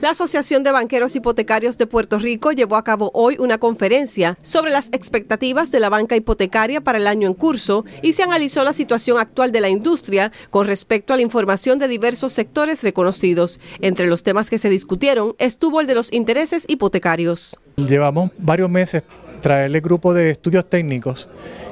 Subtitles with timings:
[0.00, 4.70] La Asociación de Banqueros Hipotecarios de Puerto Rico llevó a cabo hoy una conferencia sobre
[4.70, 8.72] las expectativas de la banca hipotecaria para el año en curso y se analizó la
[8.72, 13.60] situación actual de la industria con respecto a la información de diversos sectores reconocidos.
[13.80, 17.58] Entre los temas que se discutieron estuvo el de los intereses hipotecarios.
[17.76, 19.02] Llevamos varios meses
[19.40, 21.28] traerle grupo de estudios técnicos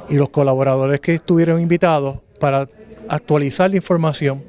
[0.08, 2.68] y los colaboradores que estuvieron invitados para
[3.08, 4.42] actualizar la información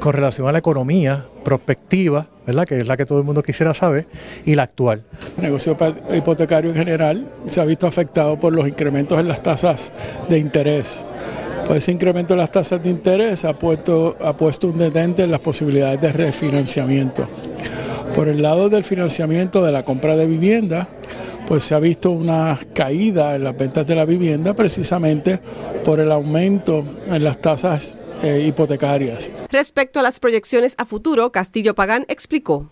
[0.00, 2.66] con relación a la economía prospectiva, ¿verdad?
[2.66, 4.08] que es la que todo el mundo quisiera saber,
[4.44, 5.02] y la actual.
[5.36, 5.76] El negocio
[6.12, 9.92] hipotecario en general se ha visto afectado por los incrementos en las tasas
[10.28, 11.06] de interés.
[11.66, 15.30] Pues ese incremento en las tasas de interés ha puesto, ha puesto un detente en
[15.30, 17.28] las posibilidades de refinanciamiento.
[18.14, 20.88] Por el lado del financiamiento de la compra de vivienda,
[21.46, 25.38] pues se ha visto una caída en las ventas de la vivienda precisamente
[25.84, 29.30] por el aumento en las tasas eh, hipotecarias.
[29.50, 32.70] Respecto a las proyecciones a futuro, Castillo Pagán explicó.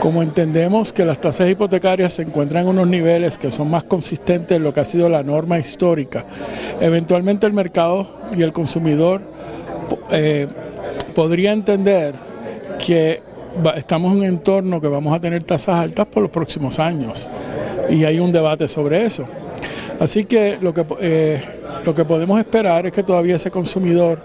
[0.00, 4.56] Como entendemos que las tasas hipotecarias se encuentran en unos niveles que son más consistentes
[4.56, 6.24] en lo que ha sido la norma histórica,
[6.80, 9.22] eventualmente el mercado y el consumidor
[10.10, 10.48] eh,
[11.14, 12.14] podría entender
[12.84, 13.22] que
[13.76, 17.28] estamos en un entorno que vamos a tener tasas altas por los próximos años
[17.88, 19.26] y hay un debate sobre eso.
[20.00, 21.42] Así que lo que, eh,
[21.84, 24.20] lo que podemos esperar es que todavía ese consumidor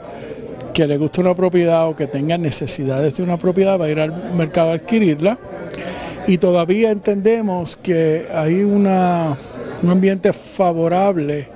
[0.77, 3.99] que le guste una propiedad o que tenga necesidades de una propiedad va a ir
[3.99, 5.39] al mercado a adquirirla.
[6.27, 11.47] Y todavía entendemos que hay un ambiente favorable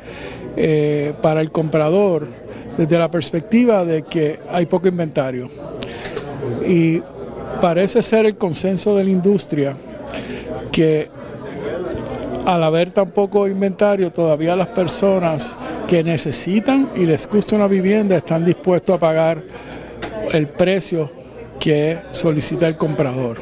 [0.57, 2.25] eh, para el comprador
[2.75, 5.51] desde la perspectiva de que hay poco inventario.
[6.67, 6.99] Y
[7.61, 9.77] parece ser el consenso de la industria
[10.71, 11.09] que
[12.45, 18.15] al haber tan poco inventario, todavía las personas que necesitan y les gusta una vivienda
[18.15, 19.41] están dispuestos a pagar
[20.31, 21.20] el precio
[21.61, 23.37] que solicita el comprador.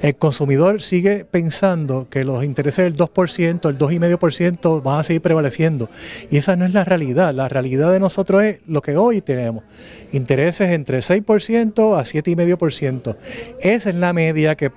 [0.00, 5.90] El consumidor sigue pensando que los intereses del 2%, el 2,5% van a seguir prevaleciendo.
[6.30, 7.34] Y esa no es la realidad.
[7.34, 9.64] La realidad de nosotros es lo que hoy tenemos.
[10.12, 13.16] Intereses entre 6% a 7,5%.
[13.60, 14.70] Esa es la media que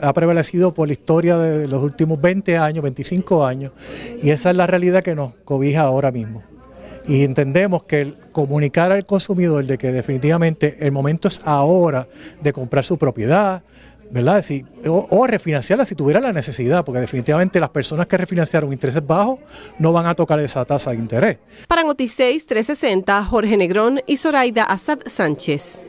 [0.00, 3.70] ha prevalecido por la historia de los últimos 20 años, 25 años.
[4.20, 6.42] Y esa es la realidad que nos cobija ahora mismo
[7.06, 12.08] y entendemos que el comunicar al consumidor de que definitivamente el momento es ahora
[12.42, 13.62] de comprar su propiedad,
[14.10, 14.44] ¿verdad?
[14.86, 19.40] o, refinanciarla si tuviera la necesidad, porque definitivamente las personas que refinanciaron intereses bajos
[19.78, 21.38] no van a tocar esa tasa de interés.
[21.66, 25.84] Para Noticias 360, Jorge Negrón y Zoraida Asad Sánchez.